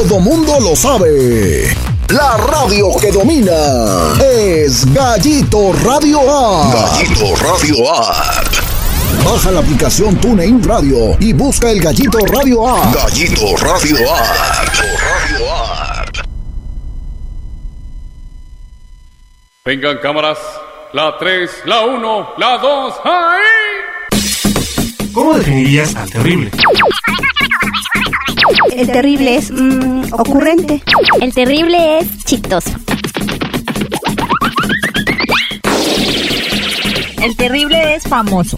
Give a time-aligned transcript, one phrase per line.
[0.00, 1.76] Todo mundo lo sabe.
[2.08, 6.72] La radio que domina es Gallito Radio App.
[6.72, 8.46] Gallito Radio App.
[9.22, 12.94] Baja la aplicación TuneIn Radio y busca el Gallito Radio App.
[12.94, 14.68] Gallito Radio App.
[14.74, 16.08] Radio App.
[19.66, 20.38] Vengan cámaras.
[20.94, 23.42] La 3, la 1, la 2, ¡ahí!
[25.12, 26.50] ¿Cómo definirías al terrible?
[28.72, 30.82] El terrible es mm, ocurrente.
[31.20, 32.70] El terrible es chistoso.
[37.22, 38.56] El terrible es famoso.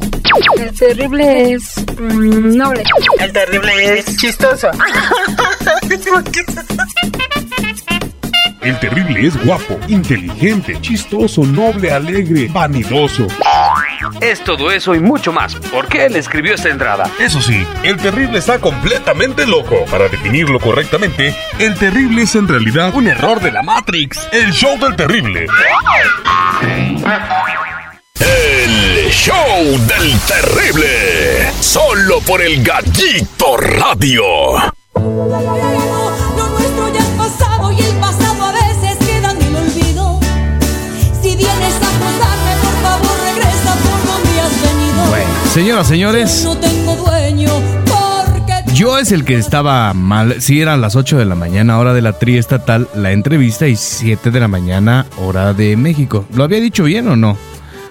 [0.59, 2.85] El terrible es mm, noble.
[3.19, 4.69] El terrible es chistoso.
[8.63, 13.27] El terrible es guapo, inteligente, chistoso, noble, alegre, vanidoso.
[14.21, 15.57] Es todo eso y mucho más.
[15.57, 17.11] ¿Por qué él escribió esta entrada?
[17.19, 19.85] Eso sí, el terrible está completamente loco.
[19.91, 24.29] Para definirlo correctamente, el terrible es en realidad un error de la Matrix.
[24.31, 25.47] El show del terrible.
[28.21, 31.53] El show del terrible.
[31.61, 34.23] Solo por el Gallito Radio.
[45.53, 46.45] Señoras, señores.
[46.45, 47.51] No tengo dueño
[47.85, 50.41] porque Yo es el que estaba mal.
[50.41, 53.77] Si eran las 8 de la mañana, hora de la tri estatal, la entrevista, y
[53.77, 56.25] 7 de la mañana, hora de México.
[56.35, 57.37] ¿Lo había dicho bien o no?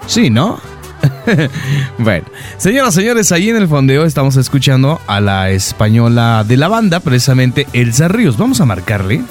[0.08, 0.60] Sí, ¿no?
[1.98, 2.26] bueno,
[2.58, 7.68] señoras, señores, ahí en el fondeo estamos escuchando a la española de la banda, precisamente
[7.74, 8.38] Elsa Ríos.
[8.38, 9.22] Vamos a marcarle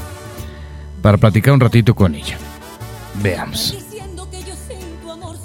[1.02, 2.38] para platicar un ratito con ella.
[3.22, 3.76] Veamos.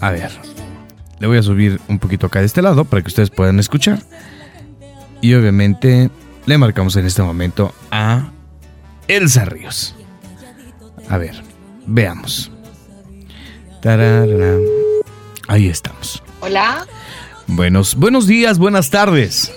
[0.01, 0.31] A ver,
[1.19, 3.99] le voy a subir un poquito acá de este lado para que ustedes puedan escuchar.
[5.21, 6.09] Y obviamente
[6.45, 8.29] le marcamos en este momento a
[9.07, 9.95] Elsa Ríos.
[11.09, 11.41] A ver,
[11.85, 12.51] veamos.
[13.81, 14.57] Tararara.
[15.47, 16.21] Ahí estamos.
[16.41, 16.85] Hola,
[17.47, 19.51] Buenos, buenos días, buenas tardes.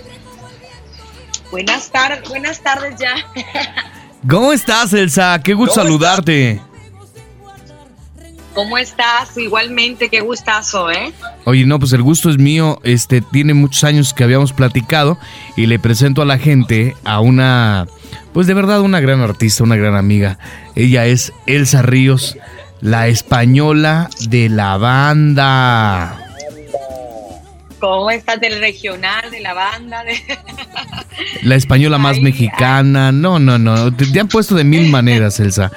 [1.51, 3.15] buenas tardes, buenas tardes ya.
[4.29, 5.41] ¿Cómo estás, Elsa?
[5.43, 6.61] Qué gusto saludarte.
[8.59, 9.37] ¿Cómo estás?
[9.37, 11.13] Igualmente, qué gustazo, ¿eh?
[11.45, 12.81] Oye, no, pues el gusto es mío.
[12.83, 15.17] Este tiene muchos años que habíamos platicado
[15.57, 17.87] y le presento a la gente a una,
[18.33, 20.41] pues de verdad, una gran artista, una gran amiga.
[20.75, 22.37] Ella es Elsa Ríos,
[22.81, 26.25] la española de la banda.
[27.79, 30.03] ¿Cómo estás del regional, de la banda?
[30.03, 30.21] De...
[31.43, 33.13] La española más mexicana.
[33.13, 33.95] No, no, no.
[33.95, 35.71] Te, te han puesto de mil maneras, Elsa.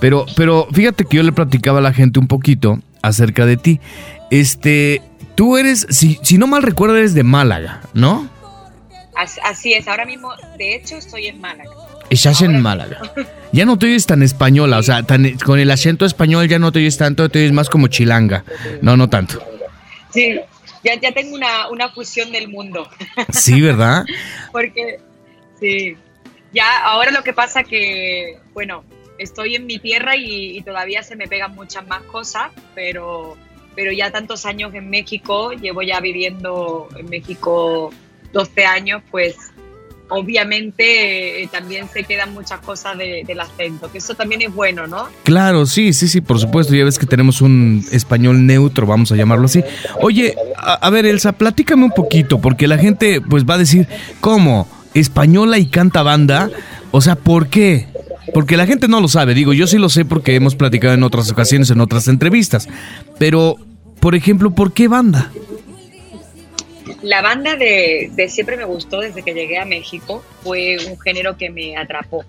[0.00, 3.80] Pero, pero fíjate que yo le platicaba a la gente un poquito acerca de ti.
[4.30, 5.02] Este,
[5.34, 8.28] tú eres, si, si no mal recuerdo, eres de Málaga, ¿no?
[9.16, 11.70] As- Así es, ahora mismo, de hecho, estoy en Málaga.
[12.10, 13.00] Estás en Málaga.
[13.50, 16.70] Ya no te oyes tan española, o sea, tan- con el acento español ya no
[16.70, 18.44] te oyes tanto, te oyes más como chilanga.
[18.82, 19.42] No, no tanto.
[20.12, 20.38] Sí,
[20.84, 22.86] ya, ya tengo una, una fusión del mundo.
[23.32, 24.04] Sí, ¿verdad?
[24.52, 25.00] Porque,
[25.58, 25.96] sí,
[26.52, 28.84] ya ahora lo que pasa que, bueno,
[29.18, 33.36] estoy en mi tierra y, todavía se me pegan muchas más cosas, pero,
[33.74, 37.90] pero ya tantos años en México, llevo ya viviendo en México
[38.32, 39.36] 12 años, pues
[40.10, 44.86] obviamente eh, también se quedan muchas cosas de- del acento, que eso también es bueno,
[44.86, 45.08] ¿no?
[45.24, 46.74] Claro, sí, sí, sí, por supuesto.
[46.74, 49.62] Ya ves que tenemos un español neutro, vamos a llamarlo así.
[50.00, 53.86] Oye, a, a ver, Elsa, platícame un poquito, porque la gente pues va a decir,
[54.20, 54.68] ¿cómo?
[54.94, 56.50] ¿Española y canta banda?
[56.90, 57.86] O sea, ¿por qué?
[58.34, 61.02] Porque la gente no lo sabe, digo, yo sí lo sé porque hemos platicado en
[61.02, 62.68] otras ocasiones, en otras entrevistas.
[63.18, 63.56] Pero,
[64.00, 65.30] por ejemplo, ¿por qué banda?
[67.02, 71.36] La banda de, de siempre me gustó desde que llegué a México, fue un género
[71.36, 72.24] que me atrapó.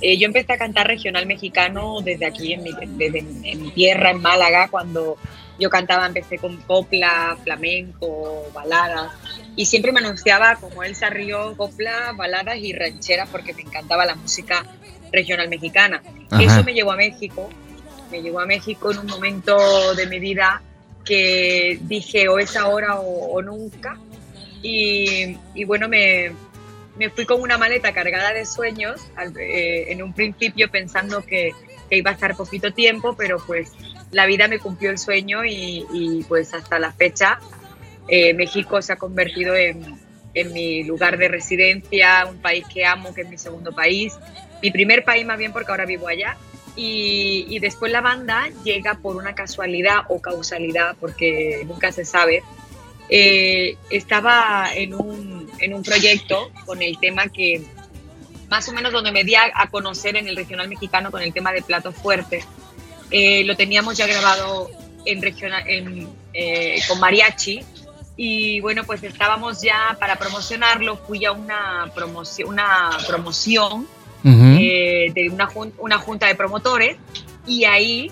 [0.00, 3.70] Eh, yo empecé a cantar regional mexicano desde aquí, en mi, desde en- en mi
[3.70, 5.16] tierra, en Málaga, cuando
[5.60, 9.12] yo cantaba, empecé con copla, flamenco, baladas,
[9.54, 14.16] y siempre me anunciaba como Elsa Río, copla, baladas y rancheras porque me encantaba la
[14.16, 14.66] música
[15.12, 16.02] regional mexicana.
[16.30, 16.42] Ajá.
[16.42, 17.48] Eso me llevó a México,
[18.10, 20.62] me llevó a México en un momento de mi vida
[21.04, 23.98] que dije o es ahora o, o nunca.
[24.62, 26.32] Y, y bueno, me,
[26.96, 31.50] me fui con una maleta cargada de sueños, al- eh, en un principio pensando que,
[31.90, 33.72] que iba a estar poquito tiempo, pero pues
[34.12, 37.40] la vida me cumplió el sueño y, y, pues hasta la fecha
[38.08, 39.98] eh, México se ha convertido en,
[40.34, 44.12] en mi lugar de residencia, un país que amo, que es mi segundo país,
[44.62, 46.36] mi primer país más bien porque ahora vivo allá.
[46.74, 52.42] Y, y después la banda llega por una casualidad o causalidad, porque nunca se sabe.
[53.10, 57.62] Eh, estaba en un, en un proyecto con el tema que,
[58.48, 61.32] más o menos donde me di a, a conocer en el regional mexicano con el
[61.34, 62.46] tema de platos fuertes.
[63.10, 64.70] Eh, lo teníamos ya grabado
[65.04, 67.62] en regional, en, eh, con mariachi
[68.16, 71.92] y bueno, pues estábamos ya para promocionarlo, fui a una
[72.46, 73.86] una promoción
[74.24, 76.96] eh, de una, jun- una junta de promotores
[77.46, 78.10] y ahí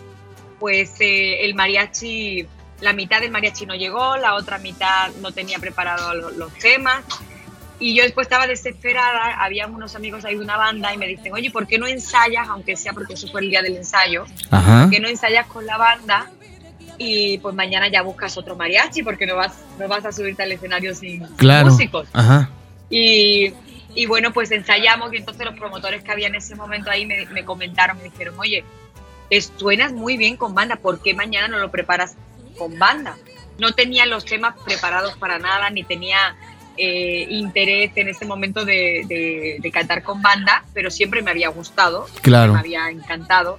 [0.58, 2.46] pues eh, el mariachi,
[2.80, 7.04] la mitad del mariachi no llegó, la otra mitad no tenía preparado lo- los temas
[7.78, 11.32] y yo después estaba desesperada, había unos amigos ahí de una banda y me dicen,
[11.32, 14.82] oye, ¿por qué no ensayas, aunque sea porque eso fue el día del ensayo, Ajá.
[14.82, 16.30] ¿por qué no ensayas con la banda?
[16.98, 20.52] Y pues mañana ya buscas otro mariachi porque no vas, no vas a subirte al
[20.52, 21.70] escenario sin, sin Claro.
[21.70, 22.06] músicos.
[22.12, 22.50] Ajá.
[22.90, 23.54] Y,
[23.94, 27.26] y bueno, pues ensayamos y entonces los promotores que había en ese momento ahí me,
[27.26, 28.64] me comentaron, me dijeron, oye,
[29.58, 32.16] suenas muy bien con banda, ¿por qué mañana no lo preparas
[32.58, 33.16] con banda?
[33.58, 36.34] No tenía los temas preparados para nada, ni tenía
[36.76, 41.48] eh, interés en ese momento de, de- de cantar con banda, pero siempre me había
[41.48, 42.54] gustado, Claro.
[42.54, 43.58] me había encantado.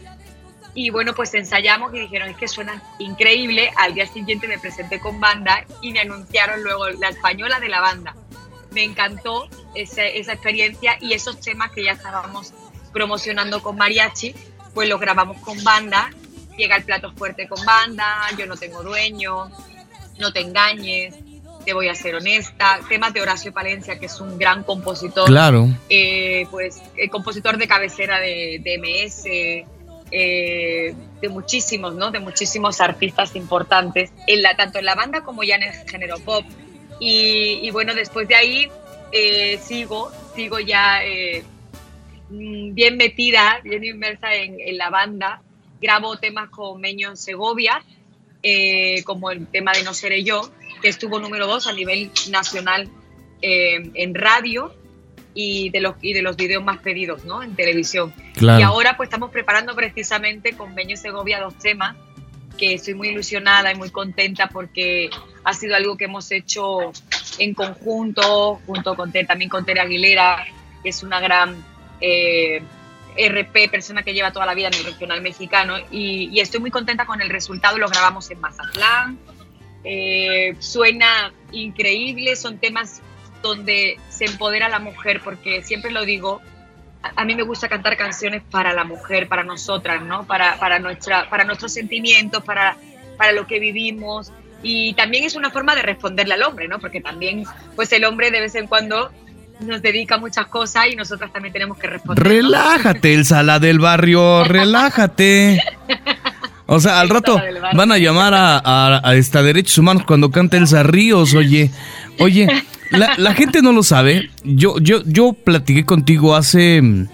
[0.74, 3.72] Y bueno, pues ensayamos y dijeron, es que suena increíble.
[3.78, 7.82] Al día siguiente me presenté con banda y me anunciaron luego la española de la
[7.82, 8.16] banda.
[8.72, 12.54] Me encantó esa, esa experiencia y esos temas que ya estábamos
[12.94, 14.34] promocionando con mariachi,
[14.74, 16.10] pues los grabamos con banda.
[16.58, 19.50] Llega el plato fuerte con banda, yo no tengo dueño,
[20.20, 21.16] no te engañes,
[21.66, 22.80] te voy a ser honesta.
[22.90, 25.68] Temas de Horacio Palencia, que es un gran compositor Claro.
[25.90, 29.24] eh, pues el compositor de cabecera de, de MS,
[30.12, 32.12] eh, de muchísimos, ¿no?
[32.12, 36.18] De muchísimos artistas importantes, en la, tanto en la banda como ya en el género
[36.20, 36.44] pop.
[37.02, 38.72] Y, y bueno, después de ahí
[39.12, 41.44] eh, sigo, sigo ya eh,
[42.30, 45.42] mm, bien metida, bien inmersa en, en la banda.
[45.82, 47.84] Grabo temas con Meño en Segovia,
[48.44, 52.88] eh, como el tema de No Seré Yo, que estuvo número dos a nivel nacional
[53.44, 54.72] en radio
[55.34, 57.42] y de los y de los videos más pedidos ¿no?
[57.42, 58.14] en televisión.
[58.36, 58.60] Claro.
[58.60, 61.96] Y ahora pues estamos preparando precisamente con Beño Segovia dos temas
[62.62, 65.10] que estoy muy ilusionada y muy contenta porque
[65.44, 66.92] ha sido algo que hemos hecho
[67.40, 70.46] en conjunto, junto con también con Tere Aguilera,
[70.84, 71.56] que es una gran
[72.02, 72.62] eh,
[73.18, 77.08] RP, persona que lleva toda la vida en el regional mexicano, y, estoy muy contenta
[77.08, 79.18] con el resultado, lo grabamos en Mazatlán,
[79.84, 83.02] eh, suena increíble, son temas
[83.42, 86.42] donde se empodera la mujer, porque siempre lo digo,
[87.16, 90.26] a, mí me gusta cantar canciones para la mujer, para nosotras, ¿no?
[90.26, 92.78] Para, para, nuestra, para nuestros sentimientos, para,
[93.18, 94.32] para lo que vivimos.
[94.64, 96.80] Y también es una forma de responderle al hombre, ¿no?
[96.80, 97.44] Porque también,
[97.76, 99.12] pues el hombre de vez en cuando
[99.60, 102.24] nos dedica muchas cosas y nosotras también tenemos que responder.
[102.24, 105.62] Relájate, el sala del barrio, relájate.
[106.68, 107.42] O sea, al rato
[107.74, 111.70] van a llamar a, a, a esta Derechos Humanos cuando cante Elsa Ríos, oye.
[112.20, 112.48] Oye,
[112.92, 114.30] la, la gente no lo sabe.
[114.44, 117.08] Yo, yo, yo platiqué contigo hace mm,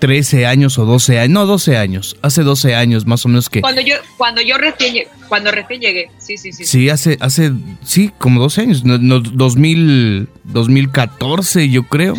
[0.00, 1.30] 13 años o 12 años.
[1.32, 2.16] No, 12 años.
[2.22, 3.60] Hace 12 años más o menos que...
[3.60, 6.64] Cuando yo, cuando yo recién, lle- cuando recién llegué, sí, sí, sí.
[6.64, 7.52] Sí, hace, hace,
[7.84, 8.84] sí, como 12 años.
[8.84, 12.14] No, no, 2000, 2014, yo creo.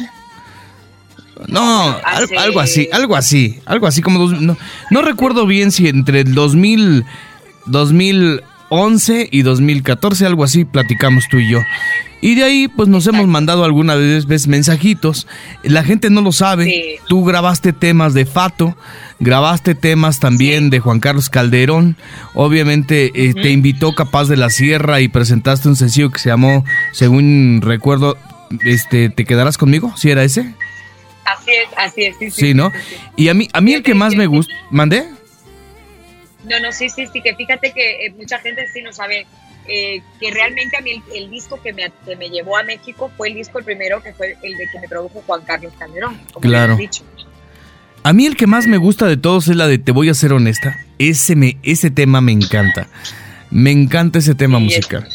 [1.48, 4.58] No, Hace- algo así, algo así, algo así como dos- no,
[4.90, 7.04] no recuerdo bien si entre el 2000,
[8.70, 11.62] 2011 y 2014, algo así, platicamos tú y yo.
[12.22, 15.28] Y de ahí, pues nos hemos mandado veces veces mensajitos.
[15.64, 17.00] La gente no lo sabe.
[17.08, 18.76] Tú grabaste temas de Fato,
[19.20, 21.98] grabaste temas también de Juan Carlos Calderón.
[22.34, 26.66] Obviamente eh, te invitó Capaz de la Sierra y presentaste un sencillo que se llamó,
[26.94, 28.18] según recuerdo,
[28.64, 29.94] este, ¿te quedarás conmigo?
[29.96, 30.52] ¿Sí era ese?
[31.26, 32.42] Así es, así es, sí, sí.
[32.48, 32.72] Sí, ¿no?
[33.16, 35.06] Y a mí, a mí el que más me gusta, ¿mandé?
[36.46, 39.26] No, no, sí, sí, sí, que fíjate que eh, mucha gente sí no sabe
[39.68, 43.12] eh, que realmente a mí el, el disco que me, que me llevó a México
[43.18, 46.20] fue el disco el primero, que fue el de que me produjo Juan Carlos Calderón,
[46.32, 46.76] como Claro.
[46.78, 47.04] dicho.
[48.04, 50.14] A mí el que más me gusta de todos es la de Te voy a
[50.14, 50.78] ser honesta.
[51.00, 52.88] Ese, me, ese tema me encanta.
[53.50, 55.08] Me encanta ese tema musical.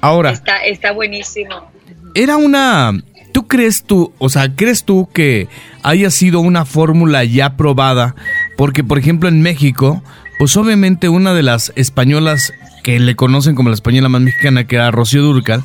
[0.00, 1.70] Ahora, Está, está buenísimo.
[2.14, 2.92] era una...
[3.32, 5.48] ¿Tú crees tú, o sea, crees tú que
[5.82, 8.14] haya sido una fórmula ya probada?
[8.56, 10.02] Porque, por ejemplo, en México,
[10.38, 14.76] pues obviamente una de las españolas que le conocen como la española más mexicana, que
[14.76, 15.62] era Rocío Durcal,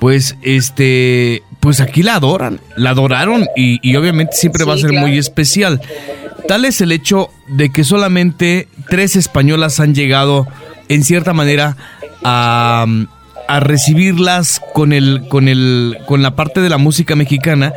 [0.00, 4.90] pues este, pues aquí la adoran, la adoraron y, y obviamente siempre va a ser
[4.90, 5.06] claro.
[5.06, 5.80] muy especial.
[6.48, 10.48] Tal es el hecho de que solamente tres españolas han llegado,
[10.88, 11.76] en cierta manera,
[12.24, 12.86] a,
[13.48, 17.72] a recibirlas con el, con el, con la parte de la música mexicana.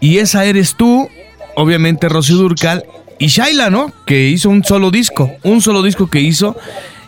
[0.00, 1.08] Y esa eres tú,
[1.56, 2.84] obviamente Rocío Durcal
[3.20, 3.92] y Shaila, ¿no?
[4.06, 6.56] Que hizo un solo disco, un solo disco que hizo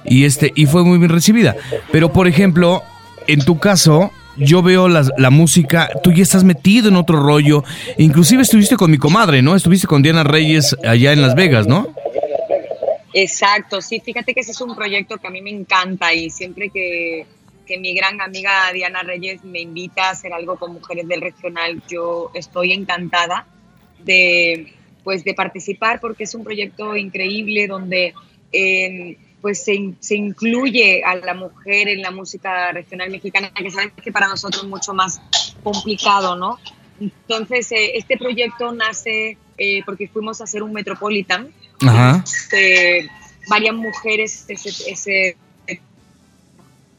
[0.04, 1.56] y este y fue muy bien recibida.
[1.90, 2.82] Pero por ejemplo,
[3.26, 7.64] en tu caso, yo veo la, la, música, tú ya estás metido en otro rollo.
[7.96, 9.56] Inclusive estuviste con mi comadre, ¿no?
[9.56, 11.88] Estuviste con Diana Reyes allá en Las Vegas, ¿no?
[13.14, 16.68] Exacto, sí, fíjate que ese es un proyecto que a mí me encanta y siempre
[16.68, 17.26] que,
[17.66, 21.82] que mi gran amiga Diana Reyes me invita a hacer algo con mujeres del regional,
[21.88, 23.46] yo estoy encantada
[23.98, 28.14] de, pues, de participar porque es un proyecto increíble donde
[28.52, 33.92] eh, pues se, se, incluye a la mujer en la música regional mexicana, que sabes
[34.02, 35.20] que para nosotros es mucho más
[35.64, 36.58] complicado, ¿no?
[37.00, 41.52] Entonces, eh, este proyecto nace eh, porque fuimos a hacer un Metropolitan.
[41.80, 42.22] Ajá.
[42.24, 43.10] Este,
[43.48, 45.36] varias mujeres, ese, ese,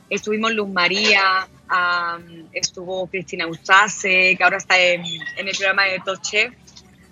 [0.09, 5.03] estuvimos Luz María, um, estuvo Cristina Ustase, que ahora está en,
[5.37, 6.53] en el programa de Top Chef.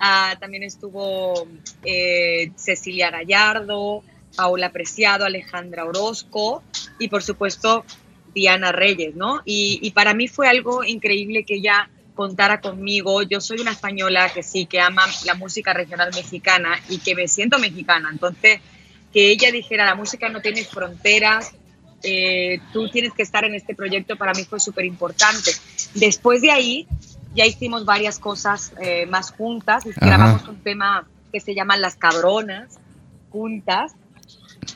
[0.01, 1.47] Uh, también estuvo
[1.85, 4.03] eh, Cecilia Gallardo,
[4.35, 6.63] Paula Preciado, Alejandra Orozco
[6.97, 7.85] y por supuesto
[8.33, 9.43] Diana Reyes, ¿no?
[9.45, 13.21] Y, y, para mí fue algo increíble que ella contara conmigo.
[13.21, 17.27] Yo soy una española que sí, que ama la música regional mexicana y que me
[17.27, 18.09] siento mexicana.
[18.11, 18.59] Entonces,
[19.13, 21.51] que ella dijera, la música no tiene fronteras,
[22.03, 25.51] eh, tú tienes que estar en este proyecto, para mí fue súper importante.
[25.93, 26.87] Después de ahí,
[27.33, 32.79] ya hicimos varias cosas eh, más juntas, grabamos un tema que se llama Las Cabronas,
[33.29, 33.93] juntas,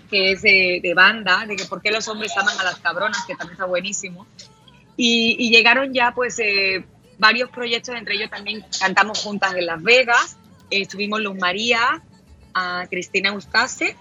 [0.10, 3.26] que es de, de, banda, de que por qué los hombres aman a las cabronas,
[3.26, 4.26] que también está buenísimo.
[4.98, 6.86] Y, y llegaron ya pues eh,
[7.18, 10.38] varios proyectos, entre ellos también cantamos juntas en Las Vegas,
[10.72, 12.02] eh, estuvimos Luz María,
[12.54, 13.98] a Cristina Eustace,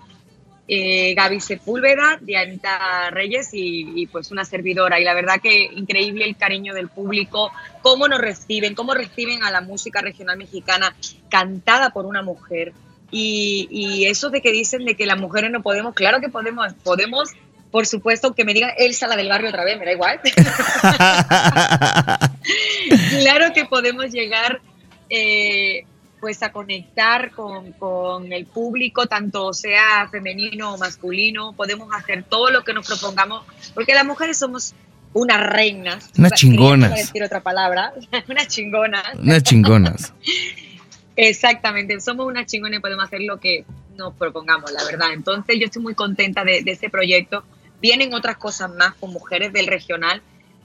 [0.66, 4.99] eh, Gaby Sepúlveda, Dianita Reyes y, y, pues una servidora.
[4.99, 7.52] Y la verdad que increíble el cariño del público,
[7.83, 10.94] cómo nos reciben, cómo reciben a la música regional mexicana
[11.28, 12.73] cantada por una mujer.
[13.11, 16.73] Y, y, eso de que dicen de que las mujeres no podemos, claro que podemos,
[16.83, 17.30] podemos,
[17.71, 20.21] por supuesto, que me digan Elsa la del barrio otra vez, me da igual.
[23.21, 24.61] claro que podemos llegar
[25.11, 25.85] eh,
[26.25, 32.50] pues a conectar con, con, el público, tanto sea femenino o masculino, podemos hacer todo
[32.50, 34.75] lo que nos propongamos, porque las mujeres somos
[35.12, 36.09] unas reinas.
[36.16, 36.95] Unas chingonas.
[36.95, 37.93] decir otra palabra,
[38.31, 39.04] unas chingonas.
[39.19, 40.14] Unas chingonas.
[41.16, 45.12] Exactamente, somos unas chingones y podemos hacer lo que nos propongamos, la verdad.
[45.12, 47.45] Entonces yo estoy muy contenta de, de este proyecto.
[47.83, 50.23] Vienen otras cosas más con mujeres del regional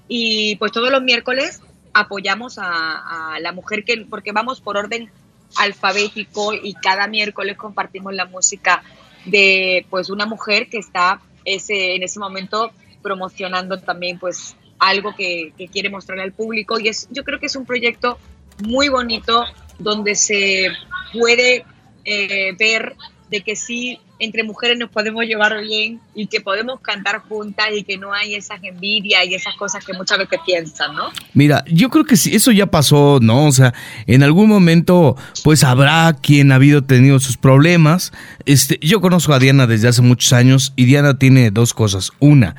[0.07, 1.59] y pues todos los miércoles
[1.93, 5.11] apoyamos a, a la mujer que, porque vamos por orden
[5.55, 8.83] alfabético y cada miércoles compartimos la música
[9.25, 15.53] de pues una mujer que está ese, en ese momento promocionando también pues algo que,
[15.57, 16.79] que quiere mostrar al público.
[16.79, 18.17] Y es, yo creo que es un proyecto
[18.63, 19.45] muy bonito
[19.77, 20.69] donde se
[21.13, 21.65] puede
[22.05, 22.95] eh, ver
[23.29, 27.83] de que sí, entre mujeres nos podemos llevar bien y que podemos cantar juntas y
[27.83, 31.09] que no hay esas envidias y esas cosas que muchas veces piensan, ¿no?
[31.33, 33.45] Mira, yo creo que sí, eso ya pasó, ¿no?
[33.45, 33.73] O sea,
[34.07, 38.11] en algún momento, pues habrá quien ha habido tenido sus problemas.
[38.45, 42.11] Este, yo conozco a Diana desde hace muchos años y Diana tiene dos cosas.
[42.19, 42.55] Una,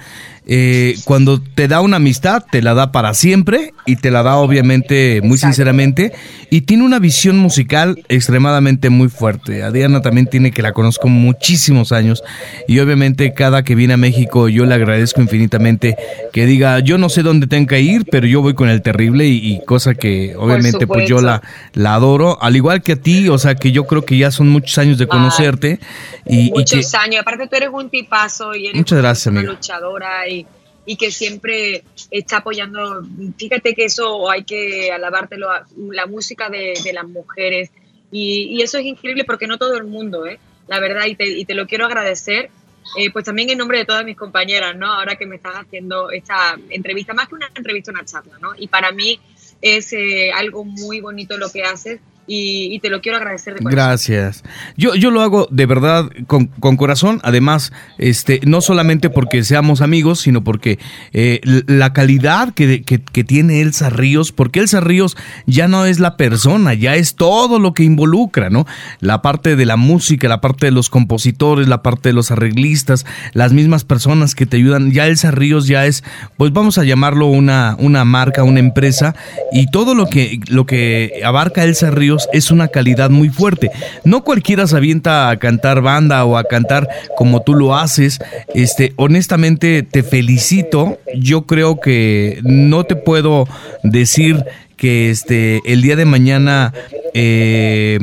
[0.52, 4.35] eh, cuando te da una amistad, te la da para siempre y te la da
[4.35, 5.54] obviamente muy Exacto.
[5.54, 6.12] sinceramente
[6.50, 9.62] y tiene una visión musical extremadamente muy fuerte.
[9.62, 12.25] A Diana también tiene que la conozco muchísimos años
[12.66, 15.95] y obviamente cada que viene a México yo le agradezco infinitamente
[16.33, 19.28] que diga yo no sé dónde tengo que ir, pero yo voy con el terrible
[19.28, 21.42] y, y cosa que obviamente pues yo la,
[21.75, 24.49] la adoro, al igual que a ti, o sea que yo creo que ya son
[24.49, 25.78] muchos años de conocerte.
[26.26, 29.26] Ay, y, muchos y que, años, aparte tú eres un tipazo y eres muchas gracias,
[29.28, 29.52] una amiga.
[29.52, 30.39] luchadora y
[30.87, 33.03] y que siempre está apoyando.
[33.37, 35.49] Fíjate que eso hay que alabártelo,
[35.91, 37.71] la música de, de las mujeres.
[38.11, 40.39] Y, y, eso es increíble porque no todo el mundo, ¿eh?
[40.67, 42.51] la verdad, y te, y te lo quiero agradecer.
[42.97, 44.93] Eh, pues también en nombre de todas mis compañeras, ¿no?
[44.93, 48.53] Ahora que me estás haciendo esta entrevista, más que una entrevista, una charla, ¿no?
[48.57, 49.21] Y para mí
[49.61, 53.77] es eh, algo muy bonito lo que haces y, te lo quiero agradecer de corazón.
[53.77, 54.45] Gracias.
[54.77, 59.81] Yo, yo lo hago de verdad con, con, corazón, además, este, no solamente porque seamos
[59.81, 60.79] amigos, sino porque
[61.12, 65.99] eh, la calidad que, que, que, tiene Elsa Ríos, porque Elsa Ríos ya no es
[65.99, 68.67] la persona, ya es todo lo que involucra, ¿no?
[69.00, 73.07] La parte de la música, la parte de los compositores, la parte de los arreglistas,
[73.33, 76.05] las mismas personas que te ayudan, ya Elsa Ríos ya es,
[76.37, 79.17] pues vamos a llamarlo una, una marca, una empresa,
[79.53, 83.71] y todo lo que, lo que abarca Elsa Ríos es una calidad muy fuerte.
[84.05, 88.19] No cualquiera se avienta a cantar banda o a cantar como tú lo haces.
[88.55, 90.99] Este, honestamente te felicito.
[91.14, 93.47] Yo creo que no te puedo
[93.83, 94.45] decir
[94.76, 96.73] que este el día de mañana
[97.12, 97.99] eh,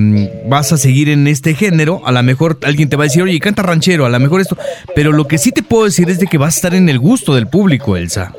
[0.48, 3.40] vas a seguir en este género, a lo mejor alguien te va a decir, oye,
[3.40, 4.58] canta ranchero, a lo mejor esto,
[4.96, 7.00] pero lo que sí te puedo decir es de que vas a estar en el
[7.00, 8.34] gusto del público, Elsa.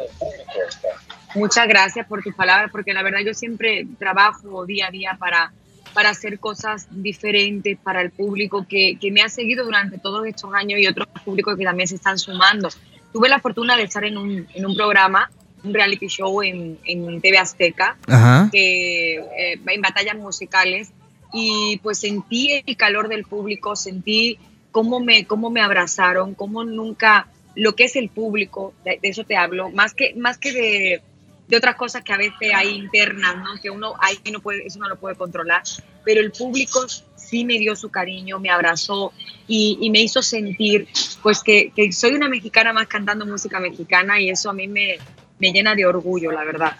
[1.38, 5.52] Muchas gracias por tus palabras, porque la verdad yo siempre trabajo día a día para,
[5.94, 10.52] para hacer cosas diferentes para el público que, que me ha seguido durante todos estos
[10.52, 12.68] años y otros públicos que también se están sumando.
[13.12, 15.30] Tuve la fortuna de estar en un, en un programa,
[15.62, 18.48] un reality show en, en TV Azteca, Ajá.
[18.50, 20.90] que, eh, en batallas musicales,
[21.32, 24.38] y pues sentí el calor del público, sentí
[24.72, 29.24] cómo me, cómo me abrazaron, cómo nunca, lo que es el público, de, de eso
[29.24, 31.02] te hablo, más que, más que de,
[31.48, 33.60] de otras cosas que a veces hay internas, ¿no?
[33.60, 35.62] Que uno ahí no puede, eso no lo puede controlar,
[36.04, 36.86] pero el público
[37.16, 39.12] sí me dio su cariño, me abrazó
[39.46, 40.88] y, y me hizo sentir
[41.22, 44.98] pues que, que, soy una mexicana más cantando música mexicana y eso a mí me,
[45.38, 46.76] me llena de orgullo, la verdad.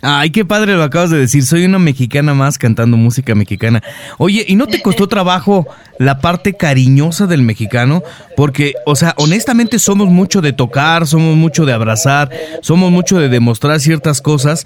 [0.00, 1.44] Ay, qué padre lo acabas de decir.
[1.44, 3.82] Soy una mexicana más cantando música mexicana.
[4.18, 5.66] Oye, ¿y no te costó trabajo
[5.98, 8.04] la parte cariñosa del mexicano?
[8.36, 12.30] Porque, o sea, honestamente somos mucho de tocar, somos mucho de abrazar,
[12.62, 14.64] somos mucho de demostrar ciertas cosas.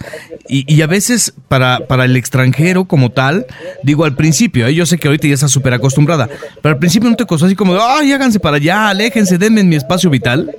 [0.49, 3.47] Y, y a veces para, para el extranjero como tal,
[3.83, 4.75] digo al principio, ¿eh?
[4.75, 6.29] yo sé que ahorita ya estás súper acostumbrada,
[6.61, 9.77] pero al principio no te costó así como, ay, háganse para allá, aléjense, denme mi
[9.77, 10.55] espacio vital.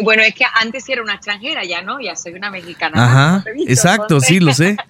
[0.00, 3.04] Bueno, es que antes era una extranjera, ya no, ya soy una mexicana.
[3.04, 3.62] Ajá, ¿no?
[3.66, 4.76] exacto, entonces, sí, lo sé.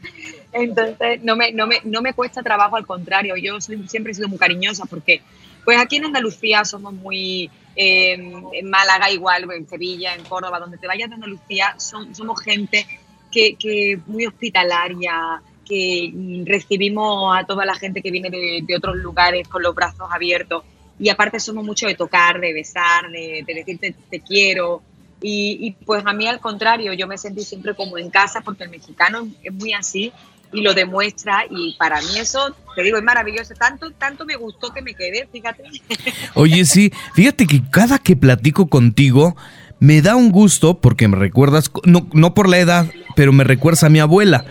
[0.54, 4.14] Entonces, no me, no, me, no me cuesta trabajo, al contrario, yo soy, siempre he
[4.14, 5.22] sido muy cariñosa porque,
[5.64, 8.12] pues aquí en Andalucía somos muy, eh,
[8.52, 12.86] en Málaga igual, en Sevilla, en Córdoba, donde te vayas de Andalucía, son, somos gente
[13.30, 16.12] que, que muy hospitalaria, que
[16.44, 20.64] recibimos a toda la gente que viene de, de otros lugares con los brazos abiertos
[20.98, 24.82] y aparte somos mucho de tocar, de besar, de, de decirte te quiero.
[25.22, 28.64] Y, y, pues a mí al contrario, yo me sentí siempre como en casa porque
[28.64, 30.12] el mexicano es muy así
[30.52, 33.54] y lo demuestra y para mí eso, te digo, es maravilloso.
[33.54, 35.64] Tanto, tanto me gustó que me quedé, fíjate.
[36.34, 39.36] Oye, sí, fíjate que cada que platico contigo
[39.78, 42.86] me da un gusto porque me recuerdas, no, no por la edad,
[43.16, 44.44] pero me recuerdas a mi abuela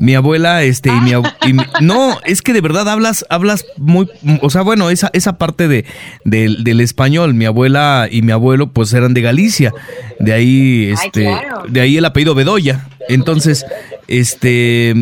[0.00, 1.12] mi abuela este y mi,
[1.46, 4.08] y mi, no es que de verdad hablas hablas muy
[4.42, 5.84] o sea bueno esa esa parte de,
[6.24, 9.72] de, del español mi abuela y mi abuelo pues eran de Galicia
[10.18, 11.62] de ahí este Ay, claro.
[11.68, 13.64] de ahí el apellido Bedoya entonces
[14.08, 14.94] este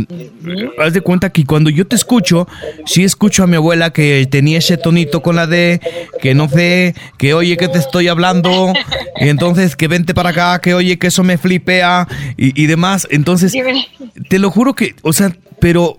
[0.78, 2.46] haz de cuenta que cuando yo te escucho
[2.86, 5.80] sí escucho a mi abuela que tenía ese tonito con la D
[6.20, 8.72] que no sé que oye que te estoy hablando
[9.20, 13.06] y entonces que vente para acá que oye que eso me flipea y, y demás.
[13.10, 13.52] Entonces
[14.28, 15.98] te lo juro que o sea, pero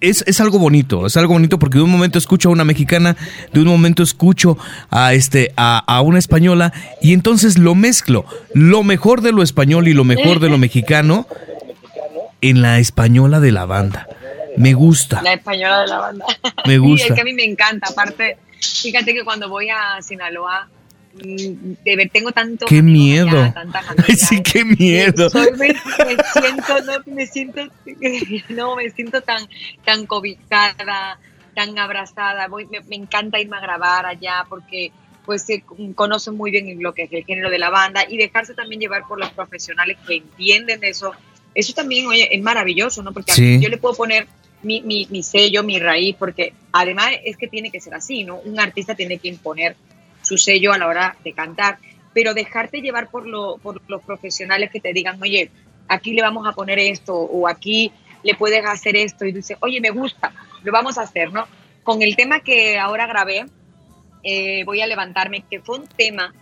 [0.00, 3.16] es, es, algo bonito, es algo bonito porque de un momento escucho a una mexicana,
[3.52, 4.56] de un momento escucho
[4.90, 9.88] a este a, a, una española y entonces lo mezclo, lo mejor de lo español
[9.88, 11.26] y lo mejor de lo mexicano
[12.40, 14.08] en la española de la banda.
[14.56, 15.22] Me gusta.
[15.22, 16.26] La española de la banda.
[16.66, 17.06] Me gusta.
[17.06, 20.68] Sí, es que a mí me encanta, aparte, fíjate que cuando voy a Sinaloa
[21.12, 25.76] de ver, tengo tanto qué miedo allá, sí qué miedo Soy, me, me,
[26.32, 27.60] siento no me siento
[28.48, 29.48] no me siento tan
[29.84, 31.18] tan cobijada
[31.54, 34.92] tan abrazada Voy, me, me, encanta irme a grabar allá porque
[35.24, 35.64] pues se
[35.96, 39.06] conocen muy bien lo que es el género de la banda y dejarse también llevar
[39.08, 41.12] por los profesionales que entienden eso
[41.54, 43.60] eso también oye es maravilloso no porque sí.
[43.60, 44.26] yo le puedo poner
[44.62, 48.36] mi, mi, mi sello mi raíz porque además es que tiene que ser así no
[48.36, 49.76] un artista tiene que imponer
[50.22, 51.78] su sello a la hora de cantar,
[52.12, 55.50] pero dejarte llevar por, lo, por los profesionales que te digan, oye,
[55.88, 59.80] aquí le vamos a poner esto o aquí le puedes hacer esto y dices, oye,
[59.80, 60.32] me gusta,
[60.62, 61.46] lo vamos a hacer, ¿no?
[61.82, 63.46] Con el tema que ahora grabé,
[64.22, 66.34] eh, voy a levantarme, que fue un tema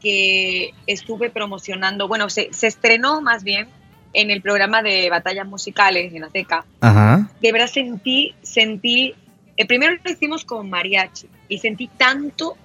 [0.00, 3.68] que estuve promocionando, bueno, se, se estrenó más bien
[4.16, 6.64] en el programa de batallas musicales en Azteca.
[6.80, 7.30] Ajá.
[7.40, 9.14] De verdad sentí, sentí,
[9.58, 12.56] el primero lo hicimos con mariachi y sentí tanto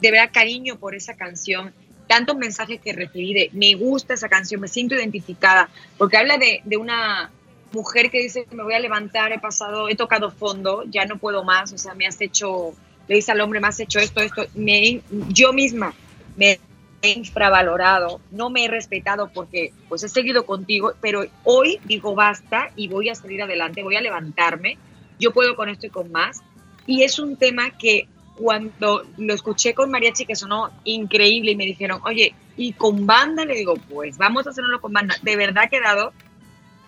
[0.00, 1.74] de verdad cariño por esa canción,
[2.08, 6.62] tantos mensajes que recibí de me gusta esa canción, me siento identificada, porque habla de,
[6.64, 7.30] de, una
[7.72, 11.44] mujer que dice me voy a levantar, he pasado, he tocado fondo, ya no puedo
[11.44, 12.72] más, o sea, me has hecho,
[13.08, 15.94] le dice al hombre, me has hecho esto, esto, me, yo misma
[16.36, 16.58] me
[17.08, 22.88] infravalorado, no me he respetado porque pues he seguido contigo, pero hoy digo basta y
[22.88, 24.78] voy a salir adelante, voy a levantarme,
[25.18, 26.42] yo puedo con esto y con más.
[26.86, 31.66] Y es un tema que cuando lo escuché con mariachi que sonó increíble y me
[31.66, 33.44] dijeron, oye, ¿y con banda?
[33.44, 35.16] Le digo, pues vamos a hacerlo con banda.
[35.22, 36.12] De verdad ha quedado,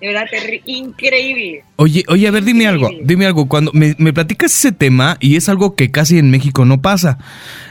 [0.01, 0.27] de verdad,
[0.67, 1.65] increíble.
[1.77, 2.87] Oye, oye, a ver, dime increíble.
[2.87, 3.49] algo, dime algo.
[3.49, 7.19] Cuando me, me, platicas ese tema, y es algo que casi en México no pasa,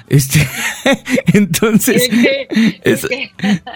[0.09, 0.47] este,
[1.33, 2.47] entonces, ¿Es que,
[2.83, 3.31] es, es que...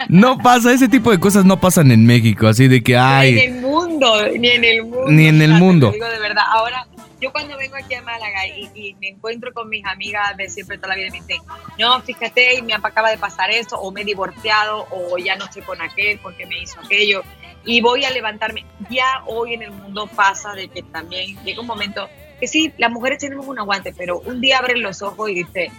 [0.09, 3.33] no pasa, ese tipo de cosas no pasan en México, así de que hay...
[3.33, 5.11] Ni en el mundo, ni en el mundo.
[5.11, 5.91] Ni en el mundo.
[5.91, 6.87] Digo de verdad, ahora
[7.19, 10.89] yo cuando vengo aquí a Málaga y, me encuentro con mis amigas de siempre toda
[10.89, 11.41] la vida me dicen,
[11.77, 15.61] no, fíjate, me acaba de pasar esto, o me he divorciado, o ya no estoy
[15.63, 17.23] con aquel porque me hizo aquello.
[17.65, 18.65] y voy a levantarme.
[18.89, 22.07] Ya hoy en el mundo pasa de que también llega un momento
[22.39, 25.71] que sí, las mujeres tenemos un aguante, pero un día abren los ojos y dice,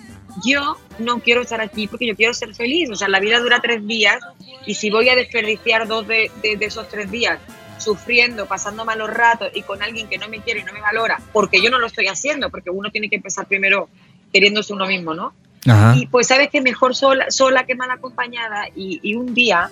[0.44, 2.90] yo no quiero estar aquí porque yo quiero ser feliz.
[2.90, 4.18] O sea, la vida dura tres días
[4.66, 7.40] y si voy a desperdiciar dos de esos tres días
[7.80, 11.20] sufriendo, pasando malos ratos y con alguien que no me quiere y no me valora,
[11.32, 13.88] porque yo no lo estoy haciendo, porque uno tiene que empezar primero
[14.32, 15.32] queriéndose uno mismo, ¿no?
[15.66, 15.94] Ajá.
[15.96, 19.70] Y pues sabes que mejor sola, sola que mal acompañada y, y un día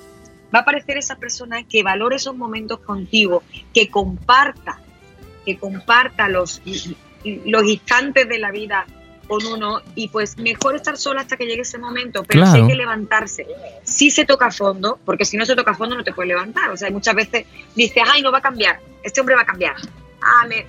[0.54, 3.42] va a aparecer esa persona que valore esos momentos contigo,
[3.72, 4.80] que comparta,
[5.44, 6.62] que comparta los,
[7.24, 8.86] los instantes de la vida
[9.28, 12.64] con uno y pues mejor estar sola hasta que llegue ese momento, pero sí Claro.
[12.64, 13.46] hay que levantarse.
[13.84, 16.28] Si se toca a fondo, porque si no se toca a fondo no te puedes
[16.28, 16.70] levantar.
[16.70, 17.44] O sea, muchas veces
[17.76, 19.74] dices, ay, no va a cambiar, este hombre va a cambiar.
[20.22, 20.66] Ah, me,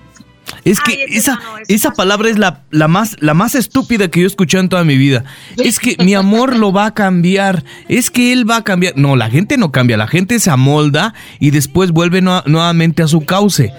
[0.64, 3.34] Es que Ay, es que esa, no, no, esa palabra es la, la, más, la
[3.34, 5.24] más estúpida que yo he escuchado en toda mi vida.
[5.56, 7.64] Es que mi amor lo va a cambiar.
[7.88, 8.94] Es que él va a cambiar.
[8.96, 9.96] No, la gente no cambia.
[9.96, 13.72] La gente se amolda y después vuelve nua- nuevamente a su cauce.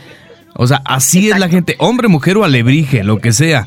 [0.54, 1.76] O sea, así es la gente.
[1.80, 3.66] Hombre, mujer o alebrije, lo que sea.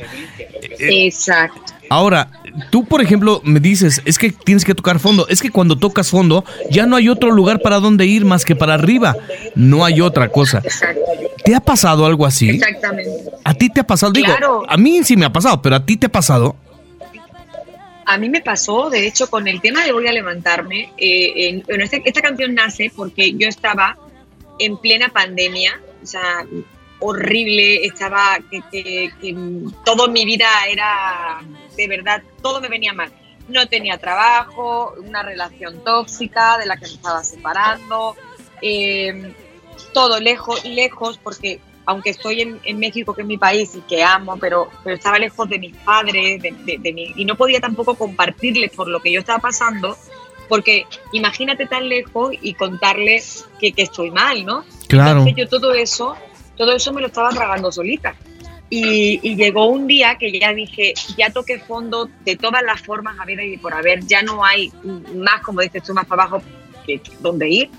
[0.79, 1.61] Exacto.
[1.91, 2.31] Ahora,
[2.71, 5.27] tú, por ejemplo, me dices, es que tienes que tocar fondo.
[5.29, 8.57] Es que cuando tocas fondo, ya no hay otro lugar para donde ir más que
[8.57, 9.15] para arriba.
[9.55, 10.59] No hay otra cosa.
[10.65, 11.01] Exacto.
[11.45, 12.49] ¿Te ha pasado algo así?
[12.51, 13.11] Exactamente.
[13.45, 14.13] ¿A ti te ha pasado?
[14.13, 14.63] Digo, Claro.
[14.67, 16.57] a mí sí me ha pasado, pero ¿a ti te ha pasado?
[18.07, 21.63] A mí me pasó, de hecho, con el tema de Voy a levantarme, eh, en-
[21.67, 23.97] bueno, este- esta canción nace porque yo estaba
[24.59, 26.45] en plena pandemia, o sea,
[27.07, 29.37] horrible, estaba, que, que, que
[29.85, 31.41] toda mi vida era,
[31.77, 33.13] de verdad, todo me venía mal.
[33.49, 38.17] No tenía trabajo, una relación tóxica de la que me estaba separando,
[38.63, 39.35] eh,
[39.93, 44.03] todo lejos, lejos, porque aunque estoy en, en México, que es mi país y que
[44.03, 47.61] amo, pero, pero estaba lejos de mis padres de, de- de mi- y no podía
[47.61, 49.95] tampoco compartirles por lo que yo estaba pasando,
[50.49, 54.65] porque imagínate tan lejos y contarles que, que estoy mal, ¿no?
[54.89, 55.19] Claro.
[55.21, 56.17] Entonces yo todo eso,
[56.57, 58.15] todo eso me lo estaba tragando solita.
[58.71, 63.41] Y, llegó un día que ya dije, ya toqué fondo de todas las formas ver
[63.45, 64.73] y por haber, ya no hay
[65.15, 66.43] más, como dices tú, más para abajo
[66.85, 67.71] que donde ir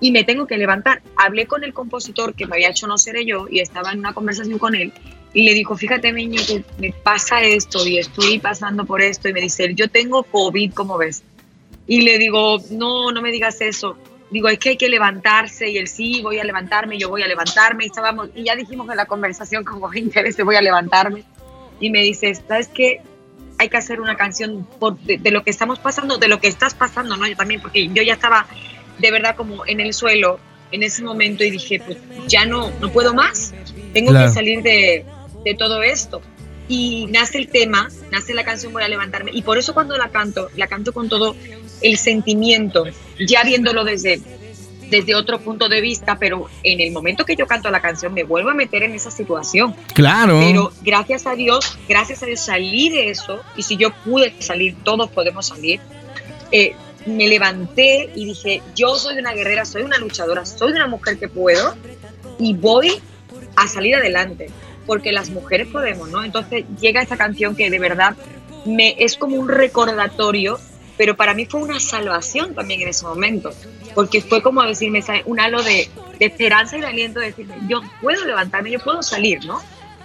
[0.00, 1.02] y me tengo que levantar.
[1.16, 4.14] Hablé con el compositor que me había hecho No Seré Yo y estaba en una
[4.14, 4.92] conversación con él
[5.32, 9.32] y le dijo, fíjate, niño, que me pasa esto y estoy pasando por esto y
[9.32, 11.22] me dice, yo tengo COVID, ¿cómo ves?
[11.86, 13.96] Y le digo, no, no me digas eso.
[14.30, 17.26] Digo, es que hay que levantarse y él sí, voy a levantarme, yo voy a
[17.26, 17.84] levantarme.
[17.84, 21.24] Y, estábamos, y ya dijimos en la conversación como 20 veces, voy a levantarme.
[21.80, 23.00] Y me dice, ¿sabes qué?
[23.58, 26.48] Hay que hacer una canción por- de, de lo que estamos pasando, de lo que
[26.48, 27.26] estás pasando, ¿no?
[27.26, 28.46] Yo también, porque yo ya estaba
[28.98, 30.38] de verdad como en el suelo
[30.72, 33.52] en ese momento y dije, pues ya no, no puedo más.
[33.92, 34.28] Tengo Claro.
[34.28, 35.04] que salir de,
[35.44, 36.22] de todo esto.
[36.68, 39.32] Y nace el tema, nace la canción Voy a levantarme.
[39.34, 41.34] Y por eso cuando la canto, la canto con todo
[41.82, 42.84] el sentimiento,
[43.26, 44.20] ya viéndolo desde,
[44.90, 48.24] desde otro punto de vista, pero en el momento que yo canto la canción me
[48.24, 49.74] vuelvo a meter en esa situación.
[49.94, 50.40] Claro.
[50.40, 53.40] Pero gracias a Dios, gracias a Dios salí de eso.
[53.56, 55.80] Y si yo pude salir, todos podemos salir.
[56.52, 56.74] Eh,
[57.06, 61.28] me levanté y dije, yo soy una guerrera, soy una luchadora, soy una mujer que
[61.28, 61.74] puedo
[62.38, 63.00] y voy
[63.56, 64.50] a salir adelante,
[64.86, 66.24] porque las mujeres podemos, ¿no?
[66.24, 68.16] Entonces llega esta canción que de verdad
[68.64, 70.58] me es como un recordatorio,
[71.00, 73.48] pero para mí fue una salvación también en ese momento,
[73.94, 77.80] porque fue como decirme un halo de, de esperanza y de aliento, de decirme, yo
[78.02, 79.62] puedo levantarme, yo puedo salir, ¿no?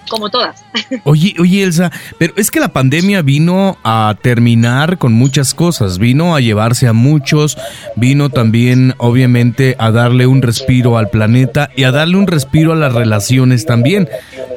[0.10, 0.64] Como todas.
[1.04, 6.36] Oye, oye, Elsa, pero es que la pandemia vino a terminar con muchas cosas, vino
[6.36, 7.58] a llevarse a muchos,
[7.96, 12.76] vino también, obviamente, a darle un respiro al planeta y a darle un respiro a
[12.76, 14.10] las relaciones también.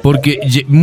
[0.03, 0.39] Porque,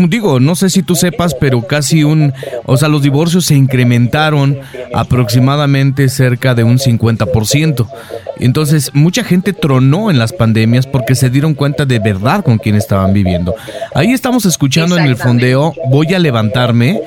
[0.08, 2.32] digo, no sé si tú sepas, pero casi un,
[2.64, 4.58] o sea, los divorcios se incrementaron
[4.94, 7.88] aproximadamente cerca de un 50%.
[8.38, 12.74] Entonces, mucha gente tronó en las pandemias porque se dieron cuenta de verdad con quién
[12.74, 13.54] estaban viviendo.
[13.94, 17.00] Ahí estamos escuchando en el fondeo Voy a levantarme.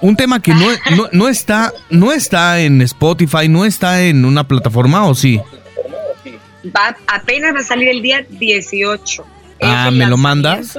[0.00, 4.46] Un tema que no, no, no está, no está en Spotify, no está en una
[4.46, 5.40] plataforma, ¿o sí?
[6.64, 9.24] Va, apenas va a salir el día 18.
[9.60, 10.76] Ah, ¿me lo mandas?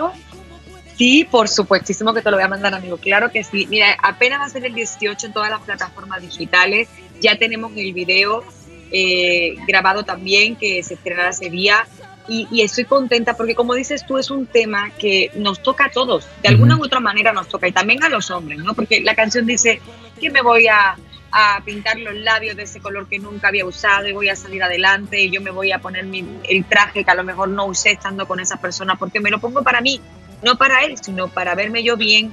[0.98, 2.98] Sí, por supuestísimo que te lo voy a mandar, amigo.
[2.98, 3.66] Claro que sí.
[3.70, 6.88] Mira, apenas va a ser el 18 en todas las plataformas digitales.
[7.20, 8.44] Ya tenemos el video
[8.92, 11.88] eh, grabado también que se estrenará ese día.
[12.28, 15.92] Y, y estoy contenta porque, como dices tú, es un tema que nos toca a
[15.92, 16.26] todos.
[16.42, 17.68] De alguna u otra manera nos toca.
[17.68, 18.74] Y también a los hombres, ¿no?
[18.74, 19.82] Porque la canción dice
[20.22, 20.96] que me voy a,
[21.34, 24.64] a pintar los labios de ese color que nunca había usado y voy a salir
[24.64, 27.66] adelante y yo me voy a poner mi- el traje que a lo mejor no
[27.66, 30.00] usé estando con esa persona porque me lo pongo para mí,
[30.44, 32.32] no para él, sino para verme yo bien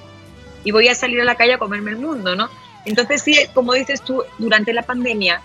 [0.65, 2.49] y voy a salir a la calle a comerme el mundo, ¿no?
[2.85, 5.41] Entonces sí, como dices tú, durante la pandemia,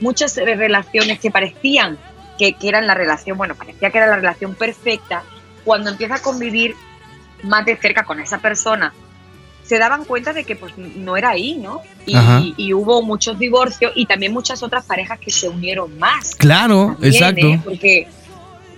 [0.00, 1.98] muchas relaciones que parecían
[2.38, 5.22] que, que eran la relación, bueno, parecía que era la relación perfecta,
[5.64, 6.74] cuando empieza a convivir
[7.42, 8.92] más de cerca con esa persona,
[9.68, 11.82] se daban cuenta de que pues no era ahí, ¿no?
[12.06, 12.40] Y, Ajá.
[12.56, 16.34] y hubo muchos divorcios y también muchas otras parejas que se unieron más.
[16.36, 17.46] Claro, También, exacto.
[17.46, 17.60] ¿eh?
[17.62, 18.08] Porque,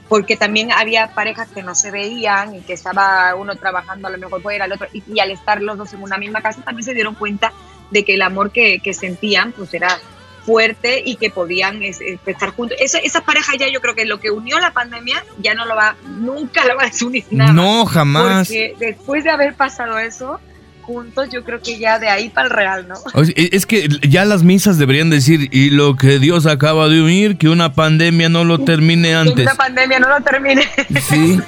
[0.09, 4.19] porque también había parejas que no se veían y que estaba uno trabajando a lo
[4.19, 6.85] mejor fuera, el otro, y, y al estar los dos en una misma casa también
[6.85, 7.53] se dieron cuenta
[7.93, 9.97] de que el amor que, que sentían pues era
[10.45, 12.77] fuerte y que podían es- es- estar juntos.
[12.81, 15.77] Esa, esas parejas ya yo creo que lo que unió la pandemia ya no lo
[15.77, 17.53] va, nunca lo va a desunir nada.
[17.53, 18.49] No, jamás.
[18.49, 20.41] Porque después de haber pasado eso,
[20.83, 22.95] juntos, yo creo que ya de ahí para el real, ¿no?
[23.37, 27.49] Es que ya las misas deberían decir, y lo que Dios acaba de unir, que
[27.49, 29.47] una pandemia no lo termine Que antes.
[29.47, 30.63] una pandemia no lo termine.
[31.09, 31.39] Sí.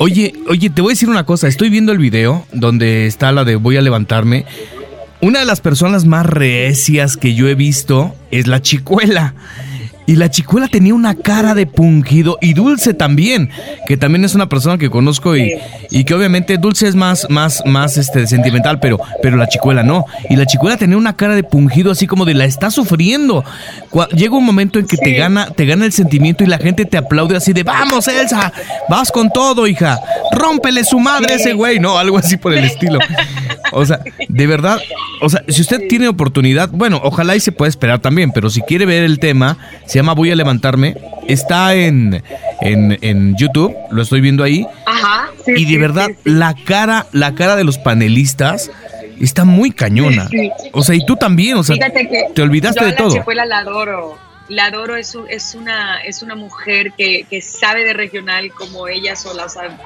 [0.00, 1.46] Oye, oye, te voy a decir una cosa.
[1.48, 4.46] Estoy viendo el video donde está la de voy a levantarme.
[5.20, 9.34] Una de las personas más recias que yo he visto es la chicuela.
[10.06, 13.50] Y la chicuela tenía una cara de pungido y Dulce también,
[13.86, 15.52] que también es una persona que conozco y,
[15.90, 20.04] y que obviamente Dulce es más, más, más este, sentimental, pero, pero la chicuela no.
[20.30, 23.44] Y la chicuela tenía una cara de pungido así como de la está sufriendo.
[24.14, 26.96] Llega un momento en que te gana, te gana el sentimiento y la gente te
[26.96, 28.52] aplaude así de vamos Elsa,
[28.88, 29.98] vas con todo hija,
[30.32, 32.98] rómpele su madre ese güey, no, algo así por el estilo.
[33.72, 34.78] O sea, de verdad,
[35.20, 38.60] o sea, si usted tiene oportunidad, bueno, ojalá y se pueda esperar también, pero si
[38.62, 39.58] quiere ver el tema,
[39.96, 40.94] se llama Voy a levantarme,
[41.26, 42.22] está en,
[42.60, 45.30] en, en YouTube, lo estoy viendo ahí, Ajá.
[45.42, 48.70] sí, y de sí, verdad, sí, la cara, la cara de los panelistas
[49.18, 50.28] está muy cañona.
[50.72, 53.24] O sea, y tú también, o sea, Fíjate que te olvidaste yo a de todo.
[53.32, 54.18] La adoro.
[54.50, 59.16] La adoro, es, es, una, es una mujer que, que sabe de regional como ella
[59.16, 59.46] sola.
[59.46, 59.78] O sea,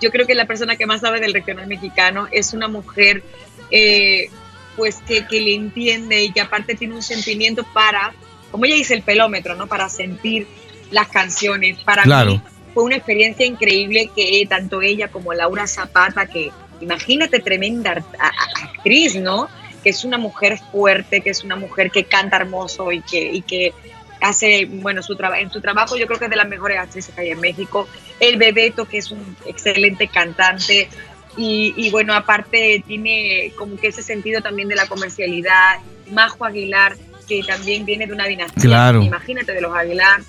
[0.00, 3.22] yo creo que la persona que más sabe del regional mexicano es una mujer
[3.70, 4.30] eh,
[4.78, 8.14] pues que, que le entiende y que aparte tiene un sentimiento para,
[8.50, 9.66] como ella dice, el pelómetro, ¿no?
[9.66, 10.46] Para sentir
[10.90, 11.78] las canciones.
[11.84, 12.32] Para Claro.
[12.32, 12.42] mí
[12.74, 19.48] fue una experiencia increíble que tanto ella como Laura Zapata, que imagínate tremenda actriz, ¿no?
[19.82, 23.42] Que es una mujer fuerte, que es una mujer que canta hermoso y que, y
[23.42, 23.72] que
[24.20, 27.20] hace, bueno, su en su trabajo yo creo que es de las mejores actrices que
[27.22, 27.88] hay en México.
[28.20, 30.88] El Bebeto, que es un excelente cantante.
[31.36, 35.76] Y, y bueno, aparte tiene como que ese sentido también de la comercialidad.
[36.10, 36.96] Majo Aguilar,
[37.28, 39.02] que también viene de una dinastía, Claro.
[39.02, 40.20] imagínate, de los Aguilar,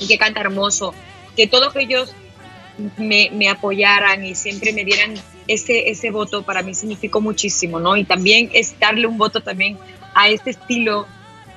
[0.00, 0.94] y que canta hermoso.
[1.36, 2.14] Que todos ellos
[2.96, 5.14] me, me apoyaran y siempre me dieran
[5.46, 7.96] ese, ese voto para mí significó muchísimo, ¿no?
[7.96, 9.78] Y también es darle un voto también
[10.14, 11.06] a este estilo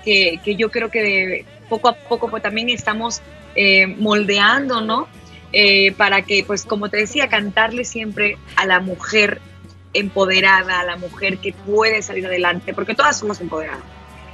[0.04, 3.22] que, que yo creo que poco a poco pues también estamos
[3.56, 5.08] eh, moldeando, ¿no?
[5.54, 9.41] Eh, para que, pues como te decía, cantarle siempre a la mujer
[9.94, 13.84] empoderada, a la mujer que puede salir adelante, porque todas somos empoderadas.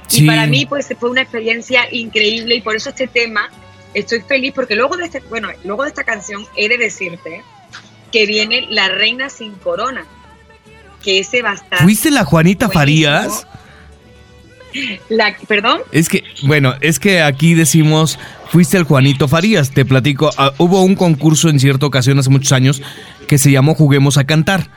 [0.08, 0.24] Sí.
[0.24, 3.50] Y para mí, pues fue una experiencia increíble y por eso este tema
[3.94, 7.42] estoy feliz porque luego de este, bueno, luego de esta canción he de decirte
[8.12, 10.04] que viene La Reina sin Corona,
[11.02, 11.82] que ese estar.
[11.82, 12.68] ¿Fuiste la Juanita.
[12.68, 13.46] Farías?
[15.08, 15.80] La, perdón.
[15.92, 18.18] Es que, bueno, es que aquí decimos,
[18.50, 22.52] fuiste el Juanito Farías, te platico, ah, hubo un concurso en cierta ocasión hace muchos
[22.52, 22.82] años
[23.26, 24.70] que se llamó Juguemos a Cantar.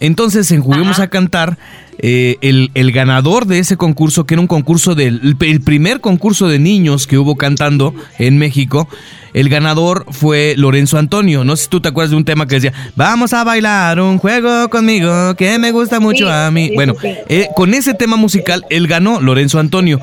[0.00, 1.58] Entonces, en Juguemos a Cantar,
[1.98, 6.48] eh, el, el ganador de ese concurso, que era un concurso del el, primer concurso
[6.48, 8.88] de niños que hubo cantando en México,
[9.34, 11.44] el ganador fue Lorenzo Antonio.
[11.44, 14.16] No sé si tú te acuerdas de un tema que decía, vamos a bailar un
[14.16, 16.68] juego conmigo que me gusta mucho Sí, a mí.
[16.68, 17.08] sí, bueno, sí.
[17.28, 20.00] eh, con ese tema musical, él ganó, Lorenzo Antonio.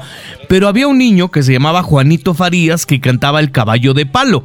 [0.48, 4.44] Pero había un niño que se llamaba Juanito Farías que cantaba El caballo de palo.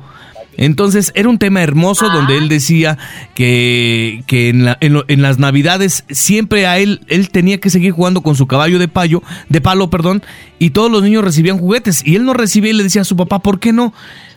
[0.56, 2.98] Entonces era un tema hermoso donde él decía
[3.34, 7.70] que, que en, la- en lo- en las navidades siempre a él, él tenía que
[7.70, 10.22] seguir jugando con su caballo de payo, de palo, perdón,
[10.58, 13.16] y todos los niños recibían juguetes y él no recibía y le decía a su
[13.16, 13.92] papá, ¿por qué no?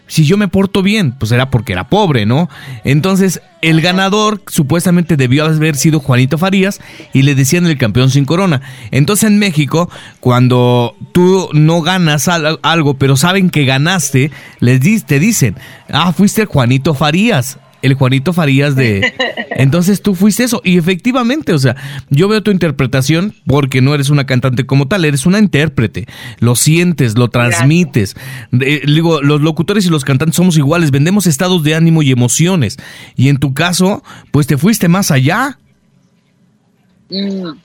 [0.07, 2.47] Si yo me porto bien, pues era porque era pobre, ¿no?
[2.83, 6.79] Entonces, el ganador supuestamente debió haber sido Juanito Farías
[7.13, 8.61] y le decían el campeón sin corona.
[8.91, 9.89] Entonces, en México,
[10.19, 15.55] cuando tú no ganas al- algo, pero saben que ganaste, les te dicen,
[15.89, 17.57] ah, fuiste Juanito Farías.
[17.85, 19.13] El Juanito Farías de...
[19.57, 20.61] Entonces tú fuiste eso.
[20.63, 21.75] Y efectivamente, o sea,
[22.09, 26.07] yo veo tu interpretación porque no eres una cantante como tal, eres una intérprete.
[26.39, 28.15] Lo sientes, lo transmites.
[28.59, 32.77] Eh, digo, los locutores y los cantantes somos iguales, vendemos estados de ánimo y emociones.
[33.15, 35.57] Y en tu caso, pues te fuiste más allá.
[37.09, 37.57] Mm,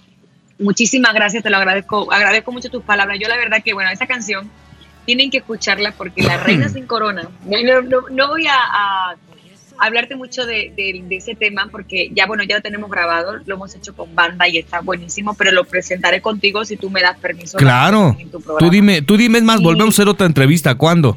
[0.58, 2.12] muchísimas gracias, te lo agradezco.
[2.12, 3.18] Agradezco mucho tus palabras.
[3.20, 4.48] Yo la verdad que, bueno, esa canción
[5.06, 9.16] tienen que escucharla porque La Reina sin Corona, no, no- no- no voy a, a
[9.80, 13.54] hablarte mucho de, de- de ese tema porque ya, bueno, ya lo tenemos grabado, lo
[13.54, 17.18] hemos hecho con banda y está buenísimo, pero lo presentaré contigo si tú me das
[17.18, 17.58] permiso.
[17.58, 18.16] Claro.
[18.18, 18.40] en tu.
[18.40, 20.74] Tú dime, tú dime es más, volvemos a hacer otra entrevista.
[20.76, 21.16] ¿Cuándo?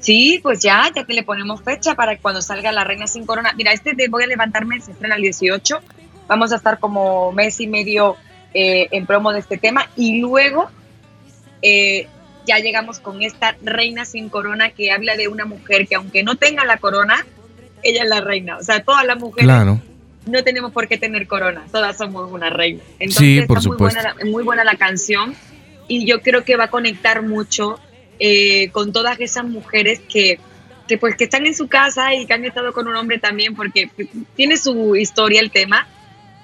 [0.00, 3.52] Sí, pues ya, ya te le ponemos fecha para cuando salga La Reina sin Corona.
[3.56, 5.80] Mira, este de Voy a levantarme se estrena el 18.
[6.28, 8.16] Vamos a estar como mes y medio
[8.54, 10.70] eh, en promo de este tema y luego
[11.62, 12.06] eh,
[12.48, 16.34] ya llegamos con esta Reina sin Corona que habla de una mujer que aunque no
[16.36, 17.24] tenga la corona,
[17.82, 18.56] ella es la reina.
[18.56, 19.46] O sea, todas las mujeres
[20.26, 22.82] no tenemos por qué tener corona, todas somos una reina.
[22.98, 24.00] Entonces sí, por está supuesto.
[24.00, 25.34] Muy, buena, muy buena la canción
[25.86, 27.78] y yo creo que va a conectar mucho
[28.18, 30.38] eh, con todas esas mujeres que,
[30.86, 33.54] que, pues, que están en su casa y que han estado con un hombre también,
[33.54, 33.90] porque
[34.36, 35.86] tiene su historia el tema,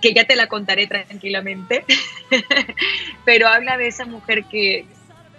[0.00, 1.84] que ya te la contaré tranquilamente,
[3.24, 4.86] pero habla de esa mujer que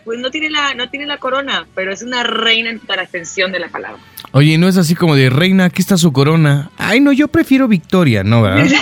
[0.05, 3.03] pues no tiene, la, no tiene la corona, pero es una reina en toda la
[3.03, 3.99] extensión de la palabra.
[4.31, 6.69] Oye, no es así como de reina, aquí está su corona.
[6.77, 8.65] Ay, no, yo prefiero Victoria, ¿no, verdad?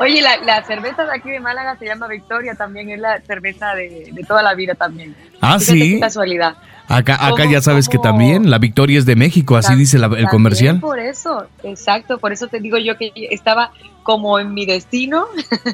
[0.00, 3.74] Oye, la, la, cerveza de aquí de Málaga se llama Victoria, también es la cerveza
[3.74, 5.14] de, de toda la vida también.
[5.40, 5.94] Ah, Fíjate sí.
[5.94, 6.56] Qué casualidad.
[6.88, 10.06] Acá, acá ¿Cómo, ya sabes que también la Victoria es de México, así dice la-
[10.16, 10.80] el comercial.
[10.80, 13.72] Por eso, exacto, por eso te digo yo que estaba
[14.04, 15.26] como en mi destino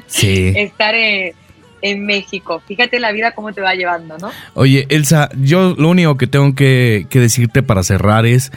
[0.07, 0.51] Sí.
[0.57, 1.33] estar en,
[1.81, 2.61] en México.
[2.67, 4.29] Fíjate la vida cómo te va llevando, ¿no?
[4.53, 8.51] Oye, Elsa, yo lo único que tengo que, que decirte para cerrar es,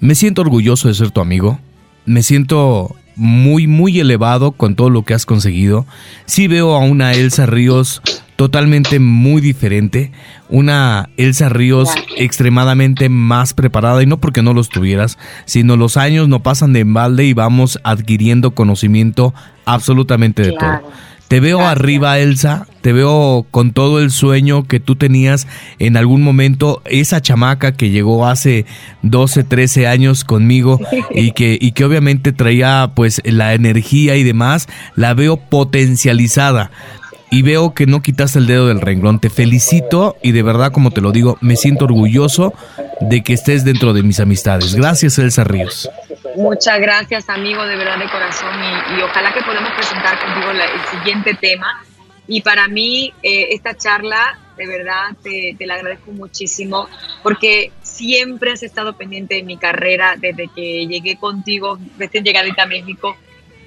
[0.00, 1.58] me siento orgulloso de ser tu amigo,
[2.06, 5.86] me siento muy, muy elevado con todo lo que has conseguido.
[6.26, 8.00] Sí veo a una Elsa Ríos
[8.36, 10.12] totalmente muy diferente,
[10.48, 16.28] una Elsa Ríos extremadamente más preparada y no porque no los tuvieras, sino los años
[16.28, 19.34] no pasan de embalde y vamos adquiriendo conocimiento
[19.64, 20.80] absolutamente de Claro.
[20.82, 20.92] todo.
[21.28, 22.66] Te veo arriba, Elsa.
[22.80, 25.46] Te veo con todo el sueño que tú tenías
[25.78, 26.80] en algún momento.
[26.86, 28.64] Esa chamaca que llegó hace
[29.02, 34.68] 12, 13 años conmigo y que, y que obviamente traía pues la energía y demás,
[34.96, 36.70] la veo potencializada.
[37.30, 39.20] Y veo que no quitaste el dedo del renglón.
[39.20, 42.54] Te felicito y de verdad, como te lo digo, me siento orgulloso
[43.02, 44.74] de que estés dentro de mis amistades.
[44.74, 45.90] Gracias, Elsa Ríos.
[46.38, 48.54] Muchas gracias, amigo, de verdad, de corazón.
[48.96, 51.84] Y, ojalá que podamos presentar contigo el siguiente tema.
[52.28, 56.88] Y para mí, eh, esta charla, de verdad, te, te la agradezco muchísimo,
[57.24, 62.66] porque siempre has estado pendiente de mi carrera desde que llegué contigo, recién llegadita a
[62.66, 63.16] México,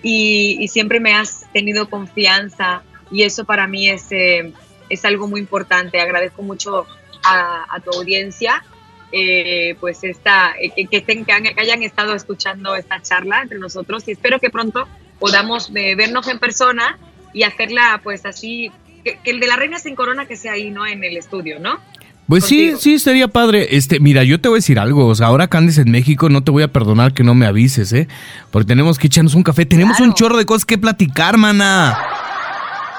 [0.02, 2.84] y, siempre me has tenido confianza.
[3.12, 4.54] Y eso para mí es, eh,
[4.88, 6.00] es algo muy importante.
[6.00, 6.88] Agradezco mucho
[7.22, 8.64] a tu audiencia
[9.12, 13.42] eh, pues esta, eh, que, que estén, que, han- que hayan estado escuchando esta charla
[13.42, 14.88] entre nosotros y espero que pronto
[15.20, 16.98] podamos eh, vernos en persona
[17.34, 18.72] y hacerla pues así,
[19.04, 20.86] que, que el de la reina sin corona que sea ahí, ¿no?
[20.88, 21.80] En el estudio, ¿no?
[22.28, 23.76] Pues sí, sí, sería padre.
[23.76, 25.08] Este, mira, yo te voy a decir algo.
[25.08, 27.46] O sea, ahora que andes en México, no te voy a perdonar que no me
[27.46, 28.08] avises, ¿eh?
[28.52, 29.66] Porque tenemos que echarnos un café.
[29.66, 31.98] Tenemos un chorro de cosas que platicar, mana.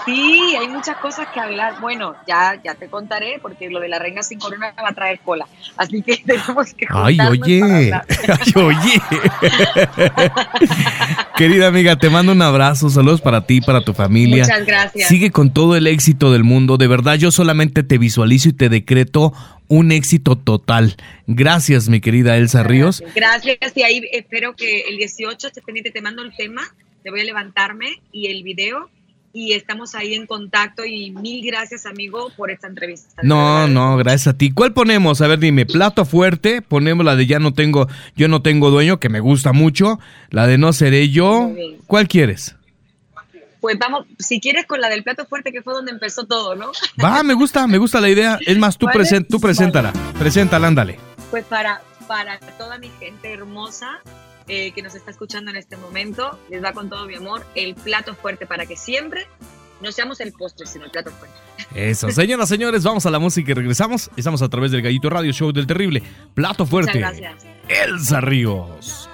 [0.05, 1.81] Sí, hay muchas cosas que hablar.
[1.81, 5.21] Bueno, ya, ya te contaré porque lo de la reina sin corona va a traer
[5.21, 5.47] cola.
[5.77, 7.63] Así que tenemos que Ay, oye.
[8.29, 9.03] Ay, oye.
[11.37, 12.91] Querida amiga, te mando un abrazo.
[12.91, 14.45] Saludos para ti, para tu familia.
[14.45, 15.09] Muchas gracias.
[15.09, 16.77] Sigue con todo el éxito del mundo.
[16.77, 19.33] De verdad, yo solamente te visualizo y te decreto
[19.69, 20.97] un éxito total.
[21.27, 23.03] Gracias, mi querida Elsa Ríos.
[23.15, 26.63] Gracias y ahí espero que el 18 estés pendiente, te mando el tema,
[27.03, 28.91] te voy a levantarme y el video
[29.35, 33.23] y estamos ahí en contacto y mil gracias amigo por esta entrevista.
[33.23, 34.53] No, no, gracias a ti.
[34.53, 35.21] ¿Cuál ponemos?
[35.23, 39.01] A ver, dime, plato fuerte, ponemos la de ya no tengo, yo no tengo dueño,
[39.01, 39.99] que me gusta mucho,
[40.31, 41.51] la de no seré yo.
[41.87, 42.57] ¿Cuál quieres?
[43.61, 46.73] Pues vamos, si quieres con la del plato fuerte que fue donde empezó todo, ¿no?
[47.03, 48.39] Va, me gusta, me gusta la idea.
[48.45, 48.99] Es más, tú, ¿Vale?
[48.99, 50.99] presen- tú preséntala, preséntala, ándale.
[51.31, 54.01] Pues para, para toda mi gente hermosa
[54.49, 57.75] eh, que nos está escuchando en este momento, les va con todo mi amor el
[57.75, 59.27] plato fuerte para que siempre
[59.81, 61.37] no seamos el postre, sino el plato fuerte.
[61.75, 64.11] Eso, señoras, señores, vamos a la música y regresamos.
[64.17, 66.03] Estamos a través del Gallito Radio Show del Terrible.
[66.35, 66.99] Plato fuerte.
[66.99, 67.47] Muchas gracias.
[67.69, 69.09] Elsa Ríos.